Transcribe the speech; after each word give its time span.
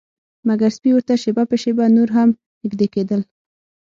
مګر 0.47 0.69
سپي 0.77 0.91
ورته 0.93 1.13
شیبه 1.21 1.43
په 1.51 1.55
شیبه 1.63 1.85
نور 1.97 2.09
هم 2.17 2.29
نږدې 2.63 2.87
کیدل 2.93 3.21